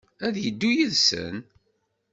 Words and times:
Ad 0.25 0.35
yeddu 0.43 0.69
yid-sen? 0.75 1.37